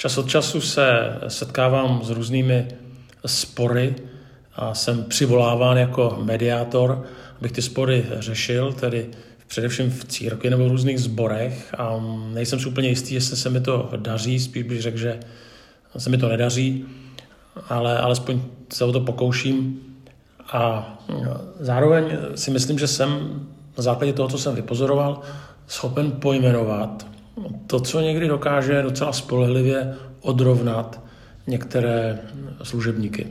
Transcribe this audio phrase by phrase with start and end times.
[0.00, 2.68] Čas od času se setkávám s různými
[3.26, 3.94] spory
[4.56, 7.04] a jsem přivoláván jako mediátor,
[7.38, 9.10] abych ty spory řešil, tedy
[9.46, 11.74] především v církvi nebo v různých zborech.
[11.78, 12.00] A
[12.32, 15.20] nejsem si úplně jistý, jestli se mi to daří, spíš bych řekl, že
[15.98, 16.84] se mi to nedaří,
[17.68, 18.40] ale alespoň
[18.72, 19.80] se o to pokouším.
[20.52, 20.94] A
[21.58, 23.40] zároveň si myslím, že jsem
[23.76, 25.20] na základě toho, co jsem vypozoroval,
[25.66, 27.06] schopen pojmenovat
[27.66, 31.00] to, co někdy dokáže docela spolehlivě odrovnat
[31.46, 32.18] některé
[32.62, 33.26] služebníky.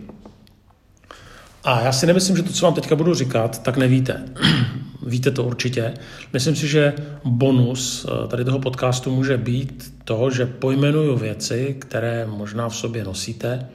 [1.63, 4.25] A já si nemyslím, že to, co vám teďka budu říkat, tak nevíte.
[5.05, 5.93] Víte to určitě.
[6.33, 6.93] Myslím si, že
[7.23, 13.03] bonus eh, tady toho podcastu může být to, že pojmenuju věci, které možná v sobě
[13.03, 13.69] nosíte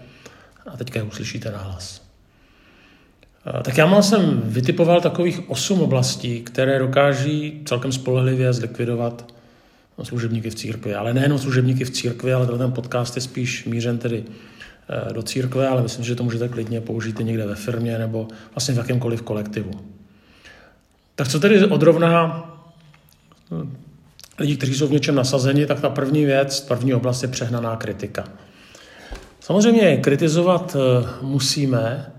[0.66, 2.02] a teďka je uslyšíte nahlas.
[3.46, 9.33] Eh, tak já mám jsem vytipoval takových osm oblastí, které dokáží celkem spolehlivě zlikvidovat
[10.02, 10.94] služebníky v církvi.
[10.94, 14.24] Ale nejenom služebníky v církvi, ale ten podcast je spíš mířen tedy
[14.88, 18.28] eh, do církve, ale myslím, že to můžete klidně použít i někde ve firmě nebo
[18.54, 19.70] vlastně v jakémkoliv kolektivu.
[21.14, 22.44] Tak co tedy odrovná
[23.50, 23.76] hm,
[24.38, 28.24] lidi, kteří jsou v něčem nasazeni, tak ta první věc, první oblast je přehnaná kritika.
[29.40, 32.12] Samozřejmě kritizovat eh, musíme,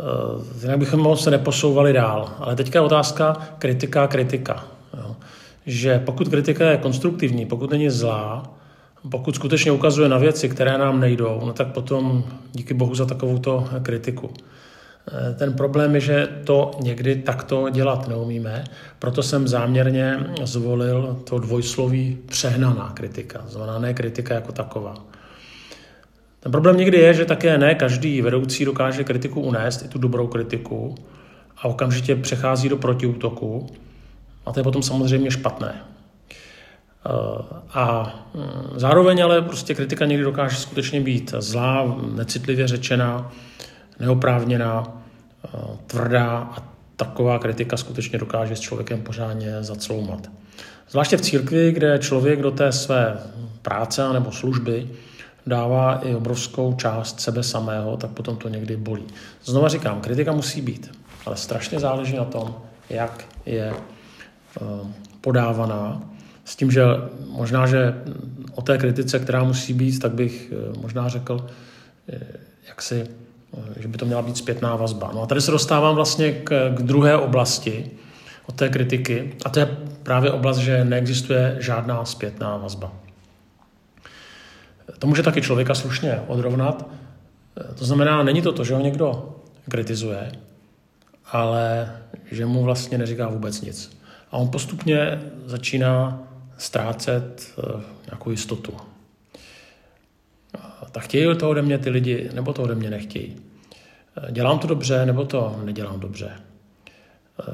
[0.00, 2.34] eh, jinak bychom se neposouvali dál.
[2.38, 4.77] Ale teďka je otázka kritika, kritika.
[5.68, 8.54] Že pokud kritika je konstruktivní, pokud není zlá,
[9.10, 13.68] pokud skutečně ukazuje na věci, které nám nejdou, no tak potom díky bohu za takovouto
[13.82, 14.30] kritiku.
[15.12, 18.64] Eh, ten problém je, že to někdy takto dělat neumíme,
[18.98, 24.94] proto jsem záměrně zvolil to dvojsloví přehnaná kritika, znamená ne kritika jako taková.
[26.40, 30.26] Ten problém někdy je, že také ne každý vedoucí dokáže kritiku unést, i tu dobrou
[30.26, 30.94] kritiku,
[31.56, 33.66] a okamžitě přechází do protiútoku,
[34.48, 35.74] a to je potom samozřejmě špatné.
[37.06, 37.10] Eh,
[37.74, 43.32] a mm, zároveň ale prostě kritika někdy dokáže skutečně být zlá, necitlivě řečená,
[44.00, 45.02] neoprávněná,
[45.44, 46.62] eh, tvrdá a
[46.96, 50.30] taková kritika skutečně dokáže s člověkem pořádně zacloumat.
[50.90, 53.18] Zvláště v církvi, kde člověk do té své
[53.62, 54.90] práce nebo služby
[55.46, 59.04] dává i obrovskou část sebe samého, tak potom to někdy bolí.
[59.44, 60.90] Znova říkám, kritika musí být,
[61.26, 62.54] ale strašně záleží na tom,
[62.90, 63.74] jak je
[65.20, 66.02] podávaná.
[66.44, 66.84] S tím, že
[67.30, 68.02] možná, že
[68.54, 71.46] o té kritice, která musí být, tak bych eh, možná řekl,
[72.68, 73.06] jak si
[73.56, 75.10] Eh, že by to měla být zpětná vazba.
[75.14, 77.90] No a tady se dostávám vlastně k, k druhé oblasti
[78.46, 82.92] od té kritiky a to je právě oblast, že neexistuje žádná zpětná vazba.
[84.98, 86.88] To může taky člověka slušně odrovnat.
[87.60, 89.36] Eh, to znamená, není to to, že ho někdo
[89.70, 90.32] kritizuje,
[91.32, 91.92] ale
[92.30, 93.97] že mu vlastně neříká vůbec nic.
[94.30, 96.22] A on postupně začíná
[96.58, 98.74] ztrácet eh, nějakou jistotu
[100.92, 103.36] tak chtějí to ode mě ty lidi, nebo to ode mě nechtějí.
[104.16, 106.30] Eh, dělám to dobře, nebo to nedělám dobře.
[107.40, 107.44] Eh,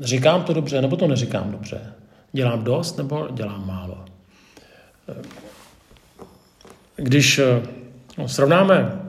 [0.00, 1.92] říkám to dobře, nebo to neříkám dobře.
[2.32, 4.04] Dělám dost, nebo dělám málo.
[6.96, 7.40] Když
[8.26, 9.00] srovnáme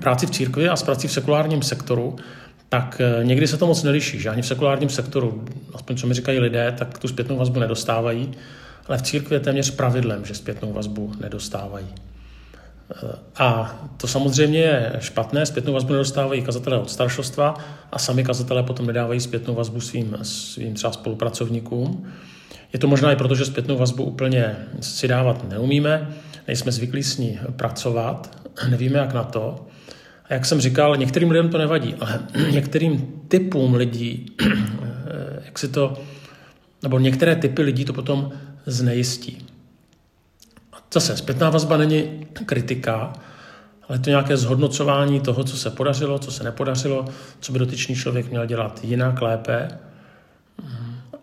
[0.00, 2.16] práci v církvi a s prací v sekulárním sektoru,
[2.68, 6.38] tak někdy se to moc neliší, že ani v sekulárním sektoru, aspoň co mi říkají
[6.38, 8.34] lidé, tak tu zpětnou vazbu nedostávají
[8.88, 11.86] ale v církvi je téměř pravidlem, že zpětnou vazbu nedostávají.
[13.36, 17.54] A to samozřejmě je špatné, zpětnou vazbu nedostávají kazatelé od staršostva
[17.92, 22.12] a sami kazatelé potom nedávají zpětnou vazbu svým, svým třeba spolupracovníkům.
[22.72, 26.10] Je to možná i proto, že zpětnou vazbu úplně si dávat neumíme,
[26.46, 28.38] nejsme zvyklí s ní pracovat,
[28.70, 29.66] nevíme jak na to.
[30.30, 34.36] Jak jsem říkal, některým lidem to nevadí, ale některým typům lidí,
[35.44, 36.00] jak si to,
[36.82, 38.30] nebo některé typy lidí to potom
[38.66, 39.46] znejistí.
[40.92, 43.12] Zase zpětná vazba není kritika,
[43.88, 47.04] ale to nějaké zhodnocování toho, co se podařilo, co se nepodařilo,
[47.40, 49.68] co by dotyčný člověk měl dělat jinak, lépe.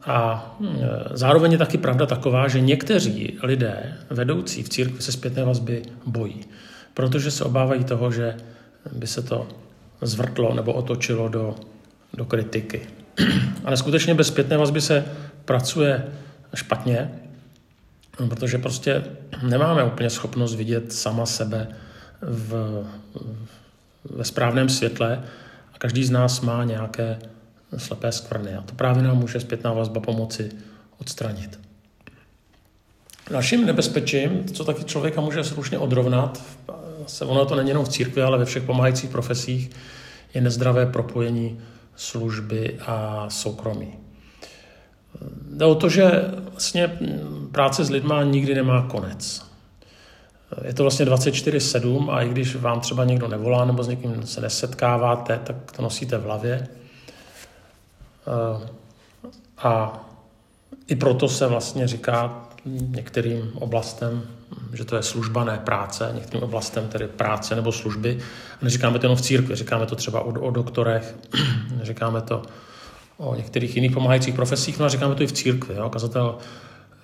[0.05, 5.43] A e, zároveň je taky pravda taková, že někteří lidé, vedoucí v církvi, se zpětné
[5.43, 6.41] vazby bojí,
[6.93, 8.37] protože se obávají toho, že
[8.91, 9.47] by se to
[10.01, 11.55] zvrtlo nebo otočilo do,
[12.13, 12.87] do kritiky.
[13.63, 15.05] Ale skutečně bez zpětné vazby se
[15.45, 16.05] pracuje
[16.55, 17.11] špatně
[18.15, 19.03] protože prostě
[19.43, 21.67] nemáme úplně schopnost vidět sama sebe
[22.21, 22.83] v,
[24.03, 25.23] ve správném světle
[25.73, 27.19] a každý z nás má nějaké
[27.77, 30.51] slepé skvrny a to právě nám může zpětná vazba pomoci
[31.01, 31.59] odstranit.
[33.31, 36.43] Dalším nebezpečím, co taky člověka může slušně odrovnat,
[37.07, 39.69] se ono to není jenom v církvi, ale ve všech pomáhajících profesích,
[40.33, 41.59] je nezdravé propojení
[41.95, 43.93] služby a soukromí.
[45.51, 46.11] Jde o to, že
[46.51, 46.99] vlastně
[47.51, 49.45] práce s lidma nikdy nemá konec.
[50.63, 54.41] je to vlastně 24-7 a i když vám třeba někdo nevolá nebo s někým se
[54.41, 56.67] nesetkáváte, tak to nosíte v hlavě.
[59.57, 60.03] A
[60.87, 64.23] i proto se vlastně říká některým oblastem,
[64.73, 68.17] že to je služba, ne práce, některým oblastem tedy práce nebo služby.
[68.61, 71.15] A neříkáme to jenom v církvi, říkáme to třeba o, o doktorech,
[71.81, 72.41] říkáme to
[73.17, 75.75] o některých jiných pomáhajících profesích, no a říkáme to i v církvi.
[75.75, 75.89] Jo.
[75.89, 76.37] Kazatel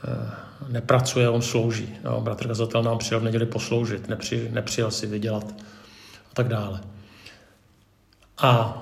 [0.07, 0.31] eh,
[0.69, 1.89] nepracuje, on slouží.
[2.03, 2.21] Jo.
[2.21, 5.45] Bratr kazatel nám přijel v neděli posloužit, nepři, nepřijel si vydělat
[6.31, 6.79] a tak dále.
[8.37, 8.77] A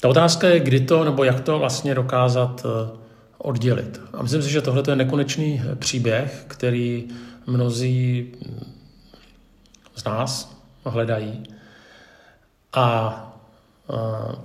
[0.00, 2.96] ta otázka je, kdy to, nebo jak to vlastně dokázat eh,
[3.38, 4.00] oddělit.
[4.12, 7.08] A myslím si, že tohle je nekonečný příběh, který
[7.46, 8.32] mnozí
[9.96, 11.42] z nás hledají.
[12.72, 13.22] A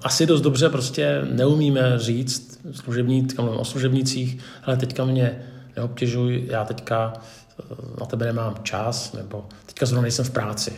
[0.03, 5.45] asi dost dobře prostě neumíme říct služební, o služebnicích, ale teďka mě
[5.75, 7.63] neobtěžuj, já teďka e,
[7.99, 10.73] na tebe nemám čas, nebo teďka zrovna nejsem v práci.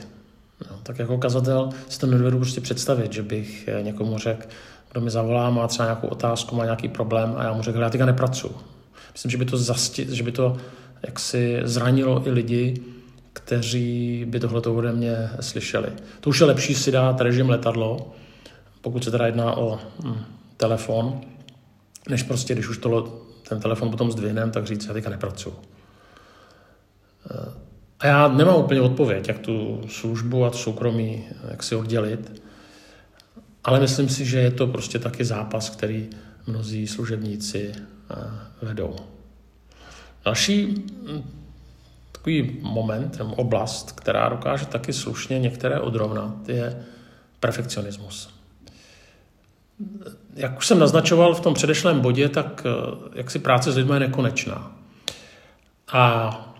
[0.71, 4.47] No, tak jako kazatel si to nedovedu prostě představit, že bych e, někomu řekl,
[4.91, 7.89] kdo mi zavolá, má třeba nějakou otázku, má nějaký problém a já mu řekl, já
[7.89, 8.55] teďka nepracuji.
[9.13, 10.57] Myslím, že by to, zasti, že by to
[11.05, 12.81] jaksi zranilo i lidi,
[13.33, 15.89] kteří by tohle ode mě slyšeli.
[16.19, 18.11] To už je lepší si dát režim letadlo,
[18.81, 20.23] pokud se teda jedná o hm,
[20.57, 21.21] telefon,
[22.09, 25.55] než prostě, když už to, ten telefon potom zdvihnem, tak říct, já teďka nepracuji.
[27.31, 27.53] Eh,
[27.99, 32.41] a já nemám úplně odpověď, jak tu službu a to soukromí jak si oddělit.
[33.63, 36.09] Ale myslím si, že je to prostě taky zápas, který
[36.47, 38.15] mnozí služebníci eh,
[38.61, 38.95] vedou.
[40.25, 41.23] Další hm,
[42.11, 46.85] takový moment, oblast, která dokáže taky slušně některé odrovnat, je
[47.39, 48.33] perfekcionismus.
[50.35, 53.93] Jak už jsem naznačoval v tom předešlém bodě, tak eh, jak si práce s lidmi
[53.93, 54.71] je nekonečná.
[55.91, 56.53] A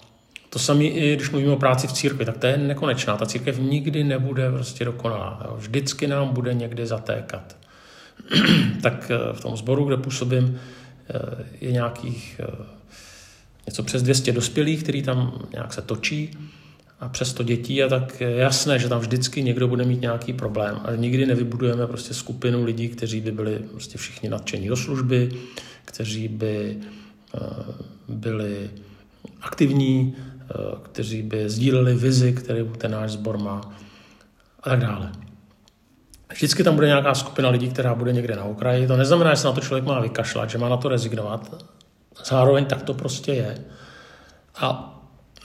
[0.50, 3.18] to samé i když mluvíme o práci v církvi, tak to je nekonečná.
[3.18, 5.54] Ta církev nikdy nebude prostě dokonalá.
[5.56, 7.57] Vždycky nám bude někdy zatékat.
[8.81, 10.59] tak eh, v tom sboru, kde působím,
[11.09, 12.42] eh, je nějakých
[13.65, 16.38] něco přes 200 dospělých, který tam nějak se točí
[17.00, 20.33] a přes to dětí a tak je jasné, že tam vždycky někdo bude mít nějaký
[20.33, 25.31] problém a nikdy nevybudujeme prostě skupinu lidí, kteří by byli prostě všichni nadšení do služby,
[25.86, 26.77] kteří by
[28.07, 28.69] byli
[29.42, 30.16] aktivní,
[30.51, 33.62] Eh, kteří by sdíleli vizi, který ten náš sbor má
[34.63, 35.12] a tak dále.
[36.33, 38.88] Vždycky tam bude nějaká skupina lidí, která bude někde na okraji.
[38.88, 41.66] To neznamená, že se na to člověk má vykašlat, že má na to rezignovat.
[42.25, 43.57] Zároveň tak to prostě je.
[44.56, 44.89] A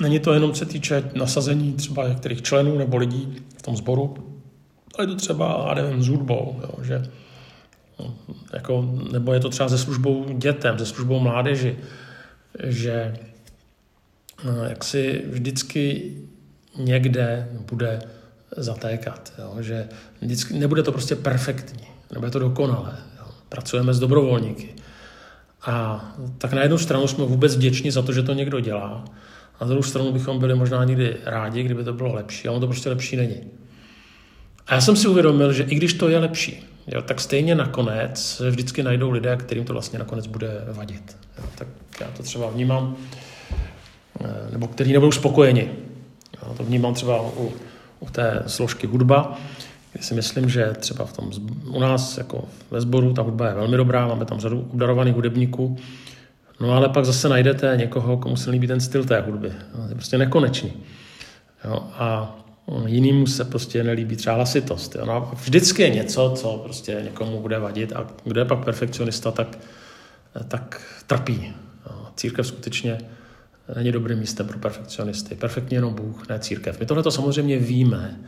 [0.01, 4.15] není to jenom se týče nasazení třeba některých členů nebo lidí v tom sboru,
[4.95, 7.03] ale je to třeba, já nevím, s hudbou, jo, že
[8.53, 11.79] jako, nebo je to třeba se službou dětem, se službou mládeži,
[12.65, 13.15] že
[14.45, 16.13] No, jak si vždycky
[16.77, 18.03] někde bude
[18.57, 19.33] zatékat.
[19.39, 19.57] Jo?
[19.61, 19.89] Že
[20.21, 22.99] vždycky, nebude to prostě perfektní, nebude to dokonalé.
[23.19, 23.27] Jo?
[23.49, 24.75] Pracujeme s dobrovolníky.
[25.69, 26.05] A
[26.39, 29.05] tak na jednu stranu jsme vůbec vděční za to, že to někdo dělá,
[29.61, 32.61] a na druhou stranu bychom byli možná někdy rádi, kdyby to bylo lepší, ale ono
[32.61, 33.41] to prostě lepší není.
[34.67, 38.43] A já jsem si uvědomil, že i když to je lepší, jo, tak stejně nakonec
[38.51, 41.17] vždycky najdou lidé, kterým to vlastně nakonec bude vadit.
[41.39, 41.69] Jo, tak
[42.01, 42.97] já to třeba vnímám
[44.25, 45.71] Eh, nebo kteří nebudou spokojeni.
[46.43, 47.53] Já to vnímám třeba u,
[48.01, 49.39] u té složky hudba,
[49.93, 51.31] kde si myslím, že třeba v tom,
[51.67, 55.77] u nás jako ve sboru ta hudba je velmi dobrá, máme tam řadu obdarovaných hudebníků,
[56.61, 59.53] no ale pak zase najdete někoho, komu se líbí ten styl té hudby.
[59.79, 60.73] No, je prostě nekonečný.
[61.65, 62.39] Jo, a
[62.87, 64.95] jiným se prostě nelíbí třeba hlasitost.
[64.95, 65.07] Jo.
[65.07, 69.31] No a vždycky je něco, co prostě někomu bude vadit a kdo je pak perfekcionista,
[69.31, 69.59] tak,
[70.49, 71.55] tak trpí.
[71.91, 72.07] Jo.
[72.17, 72.99] Církev skutečně
[73.77, 75.35] není dobrým místem pro perfekcionisty.
[75.35, 76.81] Perfektně jenom Bůh, ne církev.
[76.81, 78.21] My tohle to samozřejmě víme,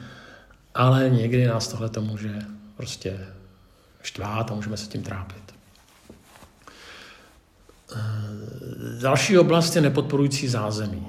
[0.74, 2.38] ale někdy nás tohle to může
[2.76, 3.26] prostě
[4.02, 5.54] štvát a můžeme se tím trápit.
[9.00, 11.06] Další oblast je nepodporující zázemí.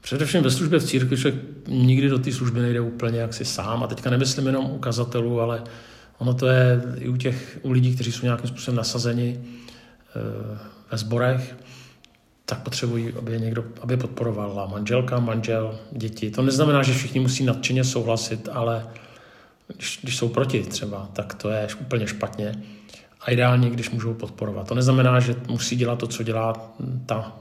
[0.00, 3.82] Především ve službě v církvi člověk nikdy do té služby nejde úplně jaksi sám.
[3.82, 5.62] A teďka nemyslím jenom ukazatelů, ale
[6.18, 10.58] ono to je i u těch u lidí, kteří jsou nějakým způsobem nasazeni eh,
[10.90, 11.56] ve sborech
[12.50, 16.30] tak potřebují, aby je někdo aby podporovala manželka, manžel, děti.
[16.30, 18.86] To neznamená, že všichni musí nadšeně souhlasit, ale
[19.76, 22.62] když, když jsou proti třeba, tak to je úplně špatně.
[23.20, 24.68] A ideálně, když můžou podporovat.
[24.68, 26.72] To neznamená, že musí dělat to, co dělá
[27.06, 27.36] ta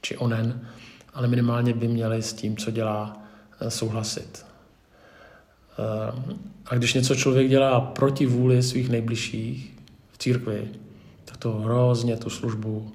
[0.00, 0.68] či onen,
[1.14, 3.22] ale minimálně by měli s tím, co dělá,
[3.60, 4.46] eh, souhlasit.
[5.78, 6.34] Eh,
[6.66, 9.72] a když něco člověk dělá proti vůli svých nejbližších
[10.12, 10.68] v církvi,
[11.24, 12.92] tak to hrozně tu službu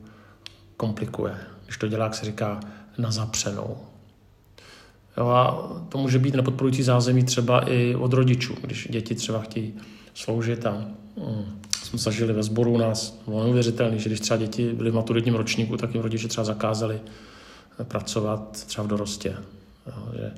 [0.78, 2.60] komplikuje když to dělá, jak se říká,
[2.98, 3.78] na zapřenou.
[5.18, 9.74] Jo, a to může být nepodporující zázemí třeba i od rodičů, když děti třeba chtějí
[10.14, 10.72] sloužit a
[11.18, 14.94] mm, jsme zažili ve sboru u nás, bylo neuvěřitelné, že když třeba děti byly v
[14.94, 17.00] maturitním ročníku, tak jim rodiče třeba zakázali
[17.84, 19.38] pracovat třeba v dorostě.
[19.88, 20.32] Jo, že,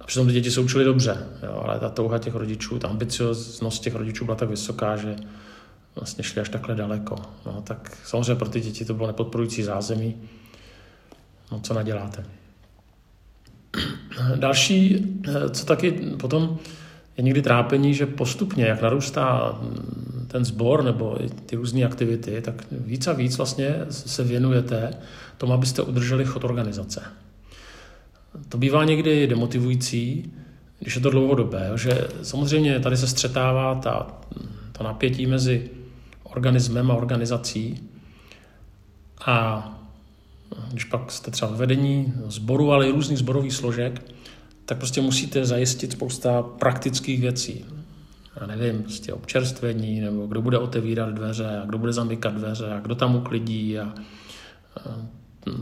[0.00, 3.82] a přitom ty děti se učili dobře, jo, ale ta touha těch rodičů, ta ambicioznost
[3.82, 5.16] těch rodičů byla tak vysoká, že
[5.94, 7.16] vlastně šli až takhle daleko.
[7.46, 10.16] No, tak samozřejmě pro ty děti to bylo nepodporující zázemí.
[11.52, 12.24] No, co naděláte?
[14.36, 15.06] Další,
[15.50, 16.58] co taky potom
[17.16, 19.58] je někdy trápení, že postupně, jak narůstá
[20.26, 24.94] ten sbor nebo ty různé aktivity, tak víc a víc vlastně se věnujete
[25.38, 27.02] tomu, abyste udrželi chod organizace.
[28.48, 30.32] To bývá někdy demotivující,
[30.78, 34.06] když je to dlouhodobé, že samozřejmě tady se střetává ta,
[34.72, 35.70] ta napětí mezi
[36.22, 37.88] organismem a organizací
[39.26, 39.79] a
[40.70, 44.02] když pak jste třeba vedení sboru, ale i různých sborových složek,
[44.64, 47.64] tak prostě musíte zajistit spousta praktických věcí.
[48.40, 52.80] Já nevím, prostě občerstvení, nebo kdo bude otevírat dveře, a kdo bude zamykat dveře, a
[52.80, 53.92] kdo tam uklidí, a,
[54.76, 54.90] a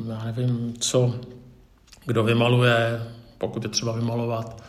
[0.09, 1.15] já nevím, co,
[2.07, 3.03] kdo vymaluje,
[3.39, 4.63] pokud je třeba vymalovat,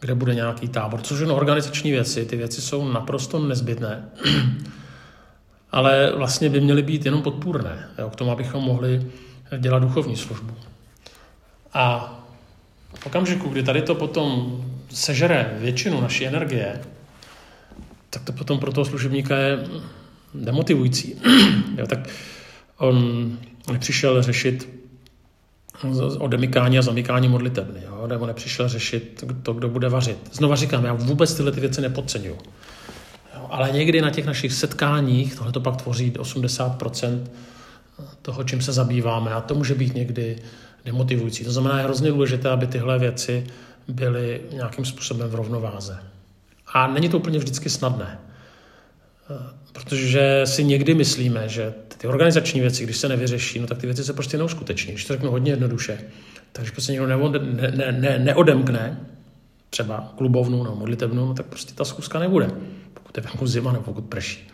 [0.00, 2.24] kde bude nějaký tábor, což je organizační věci.
[2.26, 4.08] Ty věci jsou naprosto nezbytné,
[5.72, 9.10] ale vlastně by měly být jenom podpůrné, jo, k tomu, abychom mohli
[9.58, 10.54] dělat duchovní službu.
[11.72, 12.14] A
[12.94, 14.60] v okamžiku, kdy tady to potom
[14.90, 16.80] sežere většinu naší energie,
[18.10, 19.58] tak to potom pro toho služebníka je
[20.34, 21.14] demotivující.
[21.78, 22.08] jo, tak
[22.76, 23.38] on
[23.72, 24.68] nepřišel řešit
[26.18, 30.18] odemykání a zamykání modlitebny, jo, nebo nepřišel řešit to, kdo bude vařit.
[30.32, 32.38] Znova říkám, já vůbec tyhle ty věci nepodceňuju.
[33.50, 37.24] Ale někdy na těch našich setkáních, tohle to pak tvoří 80%
[38.22, 40.38] toho, čím se zabýváme a to může být někdy
[40.84, 41.44] demotivující.
[41.44, 43.46] To znamená, je hrozně důležité, aby tyhle věci
[43.88, 45.98] byly nějakým způsobem v rovnováze.
[46.72, 48.18] A není to úplně vždycky snadné,
[49.72, 54.04] protože si někdy myslíme, že ty organizační věci, když se nevyřeší, no tak ty věci
[54.04, 54.92] se prostě neuskuteční.
[54.92, 56.00] Když to řeknu hodně jednoduše,
[56.52, 57.16] takže prostě někdo ne,
[57.70, 59.00] ne, ne, neodemkne
[59.70, 62.50] třeba klubovnu nebo modlitebnu, no tak prostě ta schůzka nebude,
[62.94, 64.48] pokud je venku zima nebo pokud prší.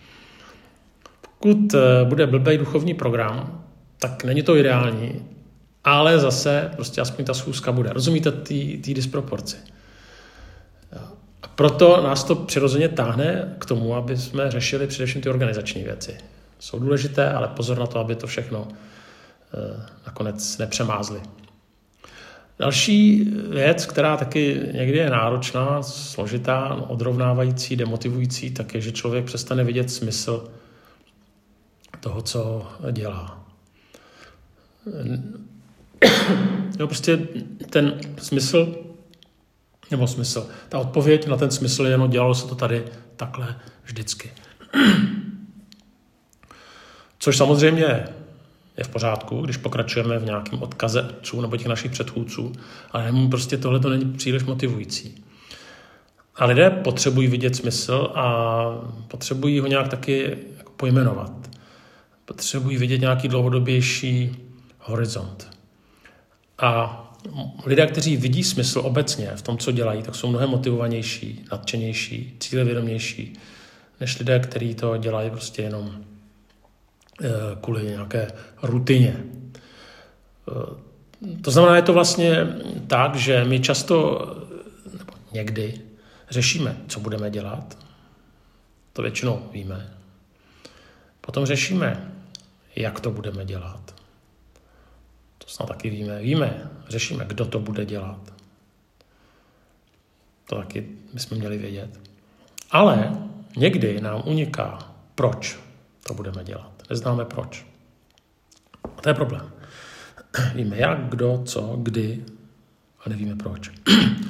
[1.42, 3.64] Pokud eh, bude blbej duchovní program,
[3.98, 5.26] tak není to ideální,
[5.84, 7.92] ale zase prostě aspoň ta schůzka bude.
[7.92, 9.56] Rozumíte té disproporci?
[11.42, 16.18] A proto nás to přirozeně táhne k tomu, aby jsme řešili především ty organizační věci.
[16.58, 21.20] Jsou důležité, ale pozor na to, aby to všechno eh, nakonec nepřemázli.
[22.58, 29.64] Další věc, která taky někdy je náročná, složitá, odrovnávající, demotivující, tak je, že člověk přestane
[29.64, 30.50] vidět smysl
[32.00, 33.46] toho, co dělá.
[36.78, 37.16] Jo, prostě
[37.70, 38.74] ten smysl,
[39.90, 42.84] nebo smysl, ta odpověď na ten smysl je, no dělalo se to tady
[43.16, 44.30] takhle vždycky.
[47.18, 48.04] Což samozřejmě
[48.76, 52.52] je v pořádku, když pokračujeme v nějakém odkaze nebo těch našich předchůdců,
[52.90, 55.24] ale prostě tohle to není příliš motivující.
[56.36, 58.64] A lidé potřebují vidět smysl a
[59.08, 61.49] potřebují ho nějak taky jako pojmenovat.
[62.30, 64.36] Potřebují vidět nějaký dlouhodobější
[64.78, 65.56] horizont.
[66.58, 67.12] A
[67.66, 73.32] lidé, kteří vidí smysl obecně v tom, co dělají, tak jsou mnohem motivovanější, nadšenější, cílevědomější,
[74.00, 76.04] než lidé, kteří to dělají prostě jenom
[77.22, 77.28] eh,
[77.60, 78.32] kvůli nějaké
[78.62, 79.16] rutině.
[80.48, 82.46] Eh, to znamená, je to vlastně
[82.86, 84.26] tak, že my často,
[84.98, 85.80] nebo někdy,
[86.30, 87.78] řešíme, co budeme dělat.
[88.92, 89.90] To většinou víme.
[91.20, 92.19] Potom řešíme,
[92.76, 94.00] jak to budeme dělat
[95.50, 96.22] snad taky víme.
[96.22, 98.32] Víme, řešíme, kdo to bude dělat.
[100.46, 102.00] To taky bychom měli vědět.
[102.70, 103.12] Ale
[103.56, 105.58] někdy nám uniká, proč
[106.06, 106.72] to budeme dělat.
[106.90, 107.66] Neznáme proč.
[108.96, 109.52] A to je problém.
[110.54, 112.24] Víme jak, kdo, co, kdy,
[113.04, 113.70] a nevíme proč.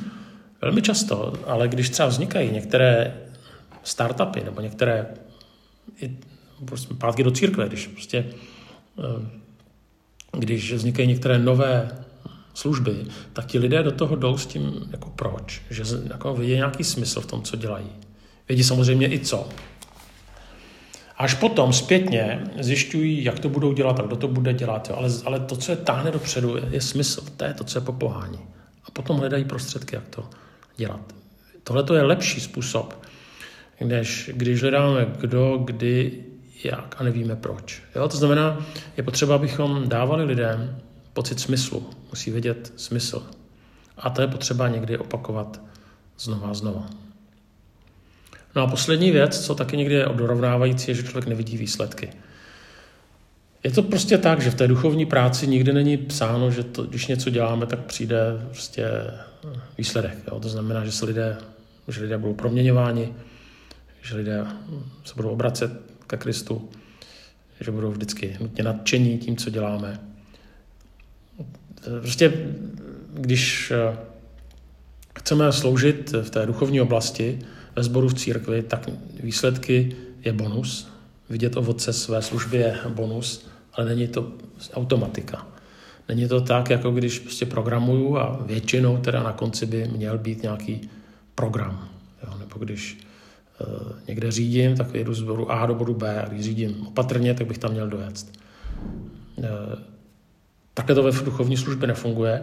[0.62, 3.20] Velmi často, ale když třeba vznikají některé
[3.82, 5.06] startupy nebo některé
[6.64, 8.24] prostě pátky do církve, když prostě
[8.98, 9.40] eh,
[10.38, 11.90] když vznikají některé nové
[12.54, 12.96] služby,
[13.32, 17.20] tak ti lidé do toho jdou s tím, jako proč, že jako vidí nějaký smysl
[17.20, 17.86] v tom, co dělají.
[18.48, 19.48] Vědí samozřejmě i co.
[21.16, 24.88] Až potom zpětně zjišťují, jak to budou dělat a kdo to bude dělat.
[24.90, 24.96] Jo.
[24.96, 27.24] Ale, ale to, co je táhne dopředu, je, je smysl.
[27.36, 28.38] To je to, co je popohání.
[28.84, 30.30] A potom hledají prostředky, jak to
[30.76, 31.14] dělat.
[31.64, 33.02] Tohle je lepší způsob,
[33.84, 36.24] než když hledáme kdo, kdy,
[36.64, 37.82] jak a nevíme proč.
[37.96, 38.08] Jo?
[38.08, 40.78] To znamená, je potřeba, abychom dávali lidem
[41.12, 41.90] pocit smyslu.
[42.10, 43.26] Musí vědět smysl.
[43.98, 45.60] A to je potřeba někdy opakovat
[46.18, 46.86] znova a znova.
[48.56, 52.10] No a poslední věc, co taky někdy je dorovnávající, je, že člověk nevidí výsledky.
[53.64, 57.06] Je to prostě tak, že v té duchovní práci nikdy není psáno, že to, když
[57.06, 58.86] něco děláme, tak přijde prostě
[59.78, 60.18] výsledek.
[60.28, 60.40] Jo?
[60.40, 61.36] To znamená, že se lidé,
[61.88, 63.14] že lidé budou proměňováni,
[64.02, 64.46] že lidé
[65.04, 65.72] se budou obracet
[66.10, 66.68] ke Kristu,
[67.60, 70.00] že budou vždycky nutně nadšení tím, co děláme.
[72.00, 72.32] Prostě,
[73.14, 73.96] když eh,
[75.18, 77.38] chceme sloužit v té duchovní oblasti,
[77.76, 78.90] ve sboru v církvi, tak
[79.22, 80.88] výsledky je bonus.
[81.30, 84.32] Vidět ovoce své služby je bonus, ale není to
[84.74, 85.46] automatika.
[86.08, 90.42] Není to tak, jako když prostě programuju a většinou teda na konci by měl být
[90.42, 90.90] nějaký
[91.34, 91.88] program.
[92.26, 92.34] Jo?
[92.38, 92.98] Nebo když
[94.08, 97.46] někde řídím, tak jedu z bodu A do bodu B a když řídím opatrně, tak
[97.46, 98.26] bych tam měl dojet.
[99.42, 99.48] E,
[100.74, 102.42] takhle to ve duchovní službě nefunguje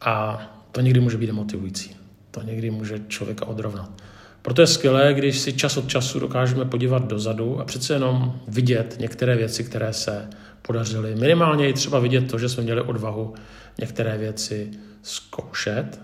[0.00, 1.96] a to někdy může být demotivující.
[2.30, 4.02] To někdy může člověka odrovnat.
[4.42, 8.96] Proto je skvělé, když si čas od času dokážeme podívat dozadu a přece jenom vidět
[9.00, 10.30] některé věci, které se
[10.62, 11.14] podařily.
[11.14, 13.34] Minimálně i třeba vidět to, že jsme měli odvahu
[13.78, 14.70] některé věci
[15.02, 16.00] zkoušet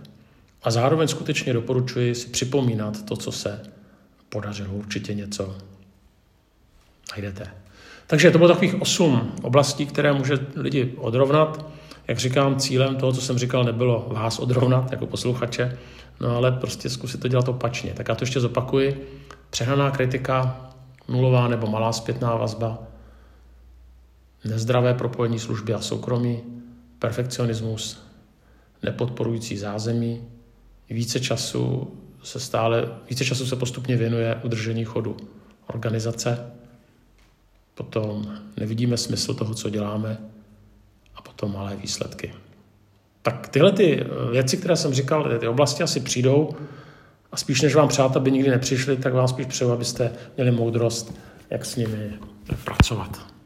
[0.62, 3.60] a zároveň skutečně doporučuji si připomínat to, co se
[4.28, 4.74] podařilo.
[4.74, 5.56] Určitě něco
[7.10, 7.50] najdete.
[8.06, 11.66] Takže to bylo takových osm oblastí, které může lidi odrovnat.
[12.08, 15.78] Jak říkám, cílem toho, co jsem říkal, nebylo vás odrovnat jako posluchače,
[16.20, 17.92] no ale prostě zkusit to dělat opačně.
[17.94, 19.18] Tak já to ještě zopakuji.
[19.50, 20.70] Přehnaná kritika,
[21.08, 22.78] nulová nebo malá zpětná vazba,
[24.44, 26.40] nezdravé propojení služby a soukromí,
[26.98, 28.02] perfekcionismus,
[28.82, 30.24] nepodporující zázemí,
[30.90, 31.92] více času
[32.22, 35.16] se stále, více času se postupně věnuje udržení chodu
[35.66, 36.52] organizace,
[37.74, 40.18] potom nevidíme smysl toho, co děláme
[41.14, 42.34] a potom malé výsledky.
[43.22, 46.50] Tak tyhle ty eh, věci, které jsem říkal, ty oblasti asi přijdou
[47.32, 51.14] a spíš než vám přát, aby nikdy nepřišli, tak vám spíš přeju, abyste měli moudrost,
[51.50, 52.12] jak s nimi
[52.64, 53.37] pracovat.